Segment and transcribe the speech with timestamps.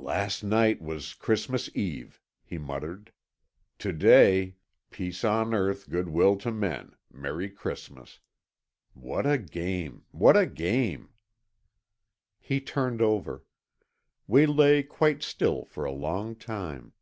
[0.00, 3.12] "Last night was Christmas Eve," he muttered.
[3.78, 6.96] "To day—Peace on earth, good will to men!
[7.12, 8.18] Merry Christmas.
[8.92, 11.10] What a game—what a game!"
[12.40, 13.44] He turned over.
[14.26, 16.92] We lay quite still for a long time.